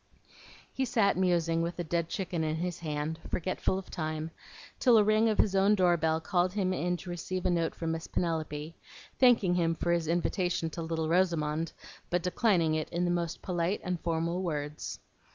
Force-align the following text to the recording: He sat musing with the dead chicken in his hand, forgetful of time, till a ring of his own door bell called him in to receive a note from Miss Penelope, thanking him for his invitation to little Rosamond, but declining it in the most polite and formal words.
He 0.73 0.83
sat 0.83 1.15
musing 1.15 1.61
with 1.61 1.75
the 1.75 1.83
dead 1.83 2.09
chicken 2.09 2.43
in 2.43 2.55
his 2.55 2.79
hand, 2.79 3.19
forgetful 3.29 3.77
of 3.77 3.91
time, 3.91 4.31
till 4.79 4.97
a 4.97 5.03
ring 5.03 5.29
of 5.29 5.37
his 5.37 5.53
own 5.55 5.75
door 5.75 5.95
bell 5.95 6.19
called 6.19 6.53
him 6.53 6.73
in 6.73 6.97
to 6.97 7.11
receive 7.11 7.45
a 7.45 7.51
note 7.51 7.75
from 7.75 7.91
Miss 7.91 8.07
Penelope, 8.07 8.75
thanking 9.19 9.53
him 9.53 9.75
for 9.75 9.91
his 9.91 10.07
invitation 10.07 10.71
to 10.71 10.81
little 10.81 11.07
Rosamond, 11.07 11.71
but 12.09 12.23
declining 12.23 12.73
it 12.73 12.89
in 12.89 13.05
the 13.05 13.11
most 13.11 13.43
polite 13.43 13.79
and 13.83 13.99
formal 14.01 14.41
words. 14.41 14.97